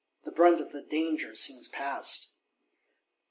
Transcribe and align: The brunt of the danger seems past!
The 0.23 0.31
brunt 0.31 0.59
of 0.59 0.71
the 0.71 0.81
danger 0.81 1.35
seems 1.35 1.67
past! 1.67 2.33